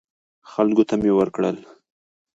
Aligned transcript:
خلکو 0.51 0.83
ته 0.89 0.95
مې 1.01 1.11
ورکړل. 1.19 1.57